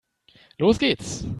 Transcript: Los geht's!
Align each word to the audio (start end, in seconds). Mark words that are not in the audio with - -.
Los 0.57 0.79
geht's! 0.79 1.25